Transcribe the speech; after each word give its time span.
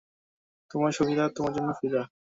তোমার 0.71 0.91
সখিরা 0.97 1.25
আমার 1.35 1.53
জন্য 1.55 1.69
ফিদা। 1.79 2.01